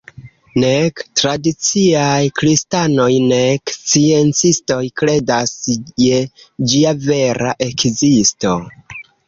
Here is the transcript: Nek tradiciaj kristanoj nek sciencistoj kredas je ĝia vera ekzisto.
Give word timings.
Nek 0.61 1.01
tradiciaj 1.19 2.21
kristanoj 2.41 3.11
nek 3.33 3.75
sciencistoj 3.75 4.79
kredas 5.03 5.55
je 6.07 6.25
ĝia 6.73 6.97
vera 7.07 7.57
ekzisto. 7.71 8.59